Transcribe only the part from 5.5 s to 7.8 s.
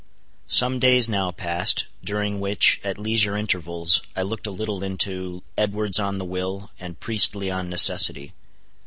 "Edwards on the Will," and "Priestly on